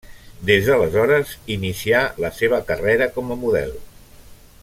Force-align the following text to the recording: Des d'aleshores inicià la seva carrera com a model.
Des 0.49 0.69
d'aleshores 0.69 1.33
inicià 1.57 2.01
la 2.25 2.33
seva 2.39 2.61
carrera 2.71 3.09
com 3.19 3.31
a 3.37 3.41
model. 3.45 3.79